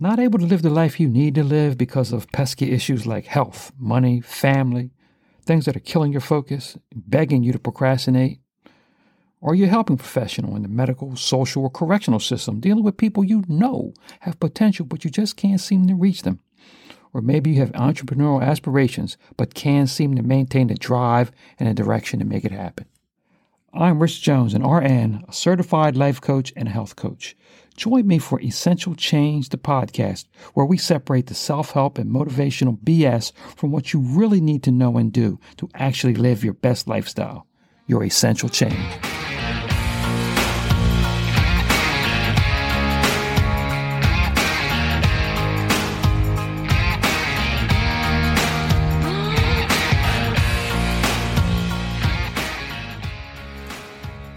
[0.00, 3.26] Not able to live the life you need to live because of pesky issues like
[3.26, 4.92] health, money, family,
[5.44, 8.38] things that are killing your focus, begging you to procrastinate.
[9.40, 13.24] Or you're a helping professional in the medical, social, or correctional system dealing with people
[13.24, 16.38] you know have potential, but you just can't seem to reach them.
[17.12, 21.74] Or maybe you have entrepreneurial aspirations, but can't seem to maintain the drive and the
[21.74, 22.86] direction to make it happen.
[23.74, 27.36] I'm Rich Jones, an RN, a certified life coach and health coach.
[27.76, 30.24] Join me for Essential Change, the podcast,
[30.54, 34.70] where we separate the self help and motivational BS from what you really need to
[34.70, 37.46] know and do to actually live your best lifestyle,
[37.86, 38.74] your essential change.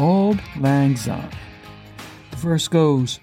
[0.00, 1.28] Auld Lang Syne.
[2.30, 3.20] The verse goes,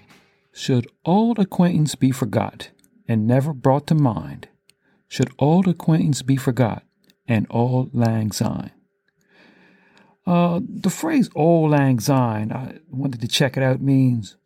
[0.52, 2.70] Should old acquaintance be forgot
[3.08, 4.46] and never brought to mind?
[5.08, 6.84] Should old acquaintance be forgot
[7.26, 8.70] and auld lang syne?
[10.24, 14.36] Uh, the phrase auld lang syne, I wanted to check it out, means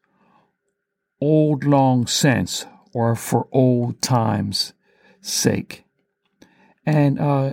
[1.20, 4.72] old long since or for old times'
[5.20, 5.84] sake.
[6.86, 7.53] And uh,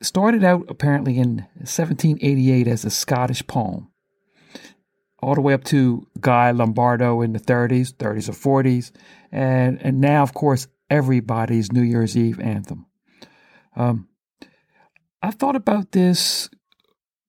[0.00, 3.90] started out apparently in 1788 as a Scottish poem
[5.24, 8.92] all the way up to Guy Lombardo in the 30s, 30s or 40s,
[9.32, 12.86] and and now of course everybody's New Year's Eve anthem.
[13.76, 14.08] Um,
[15.22, 16.48] I thought about this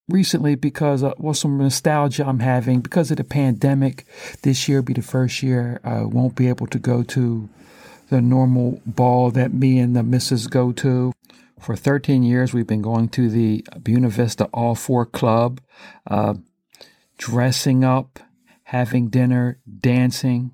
[0.07, 4.05] recently because uh, well some nostalgia I'm having because of the pandemic.
[4.43, 7.49] This year be the first year I won't be able to go to
[8.09, 11.11] the normal ball that me and the missus go to.
[11.59, 15.61] For 13 years, we've been going to the Buena Vista All Four Club.
[16.05, 16.35] Uh,
[17.17, 18.19] dressing up,
[18.63, 20.51] having dinner, dancing,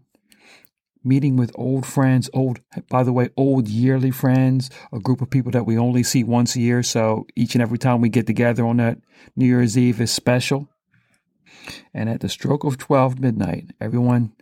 [1.04, 2.60] meeting with old friends, old,
[2.90, 6.56] by the way, old yearly friends, a group of people that we only see once
[6.56, 6.84] a year.
[6.84, 9.00] So each and every time we get together on that
[9.36, 10.70] New Year's Eve is special.
[11.94, 14.34] And at the stroke of 12 midnight, everyone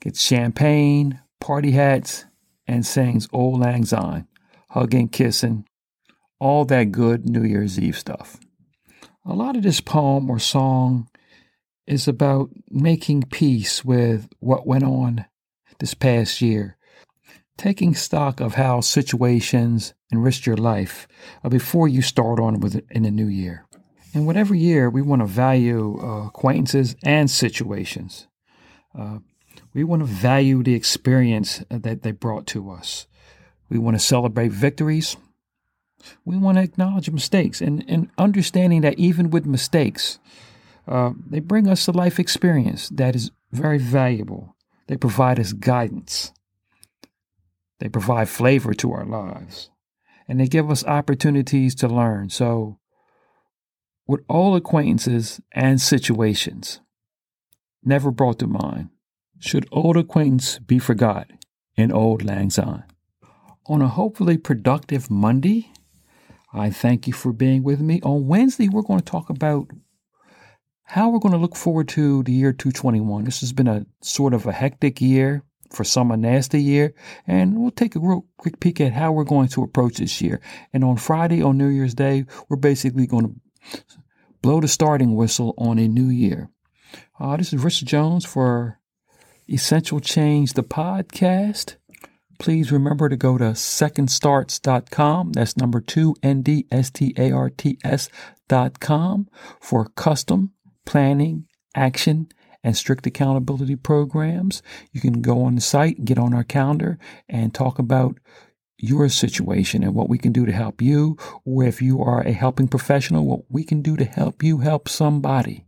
[0.00, 2.24] gets champagne, party hats,
[2.66, 4.26] and sings Auld Lang Syne,
[4.70, 5.66] hugging, kissing,
[6.38, 8.38] all that good New Year's Eve stuff.
[9.24, 11.08] A lot of this poem or song
[11.86, 15.24] is about making peace with what went on
[15.78, 16.76] this past year,
[17.56, 21.08] taking stock of how situations enriched your life
[21.42, 23.66] uh, before you start on with it in the new year.
[24.14, 28.28] And whatever year, we want to value uh, acquaintances and situations.
[28.96, 29.18] Uh,
[29.74, 33.06] we want to value the experience that they brought to us.
[33.70, 35.16] We want to celebrate victories.
[36.24, 40.18] We want to acknowledge mistakes and, and understanding that even with mistakes,
[40.86, 44.56] uh, they bring us a life experience that is very valuable.
[44.88, 46.32] They provide us guidance.
[47.78, 49.70] They provide flavor to our lives.
[50.28, 52.30] And they give us opportunities to learn.
[52.30, 52.78] So,
[54.06, 56.80] with all acquaintances and situations
[57.84, 58.90] never brought to mind,
[59.38, 61.28] should old acquaintance be forgot
[61.76, 62.84] in auld lang syne?
[63.66, 65.70] On a hopefully productive Monday,
[66.52, 68.00] I thank you for being with me.
[68.02, 69.70] On Wednesday, we're going to talk about
[70.84, 73.24] how we're going to look forward to the year 221.
[73.24, 76.94] This has been a sort of a hectic year, for some a nasty year,
[77.26, 80.40] and we'll take a real quick peek at how we're going to approach this year.
[80.72, 83.40] And on Friday, on New Year's Day, we're basically going
[83.72, 83.82] to
[84.42, 86.50] blow the starting whistle on a new year.
[87.18, 88.80] Uh, this is Richard Jones for
[89.48, 91.76] Essential Change, the podcast.
[92.38, 95.32] Please remember to go to secondstarts.com.
[95.32, 99.28] That's number two, N D S T A R T S.com
[99.60, 100.52] for custom
[100.84, 102.28] planning, action,
[102.64, 104.62] and strict accountability programs.
[104.92, 106.98] You can go on the site, get on our calendar,
[107.28, 108.18] and talk about
[108.78, 112.32] your situation and what we can do to help you, or if you are a
[112.32, 115.64] helping professional, what we can do to help you help somebody.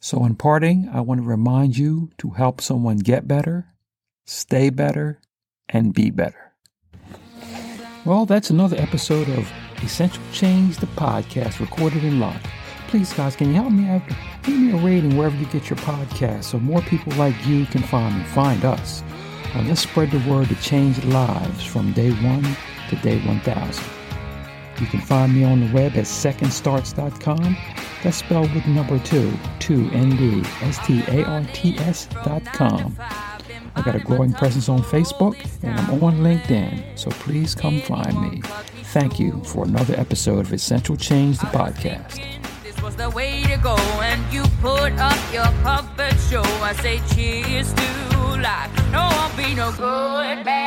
[0.00, 3.68] So, in parting, I want to remind you to help someone get better,
[4.26, 5.20] stay better,
[5.68, 6.52] and be better.
[8.04, 9.48] Well, that's another episode of
[9.80, 12.42] Essential Change, the podcast recorded in live
[12.92, 14.02] please, guys, can you help me out?
[14.42, 17.80] Give me a rating wherever you get your podcast so more people like you can
[17.82, 19.02] find me, find us.
[19.54, 22.46] Uh, let's spread the word to change lives from day one
[22.90, 23.82] to day 1000.
[24.78, 27.56] You can find me on the web at secondstarts.com.
[28.02, 30.56] That's spelled with number two, 2 N-D-S-T-A-R-T-S.com.
[33.74, 38.20] I got a growing presence on Facebook and I'm on LinkedIn, so please come find
[38.20, 38.42] me.
[38.92, 42.42] Thank you for another episode of Essential Change, the podcast
[42.82, 43.76] was the way to go.
[44.02, 46.42] And you put up your puppet show.
[46.42, 47.86] I say cheers to
[48.40, 48.70] life.
[48.90, 50.61] No, I'll be no good wife.